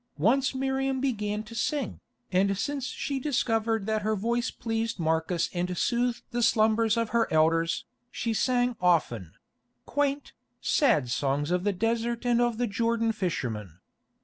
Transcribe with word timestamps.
Once 0.17 0.55
Miriam 0.55 0.99
began 0.99 1.43
to 1.43 1.53
sing, 1.53 1.99
and 2.31 2.57
since 2.57 2.87
she 2.87 3.19
discovered 3.19 3.85
that 3.85 4.01
her 4.01 4.15
voice 4.15 4.49
pleased 4.49 4.97
Marcus 4.99 5.47
and 5.53 5.77
soothed 5.77 6.23
the 6.31 6.41
slumbers 6.41 6.97
of 6.97 7.11
the 7.11 7.27
elders, 7.29 7.85
she 8.09 8.33
sang 8.33 8.75
often; 8.81 9.33
quaint, 9.85 10.33
sad 10.59 11.07
songs 11.11 11.51
of 11.51 11.63
the 11.63 11.71
desert 11.71 12.25
and 12.25 12.41
of 12.41 12.57
the 12.57 12.65
Jordan 12.65 13.11
fishermen. 13.11 13.77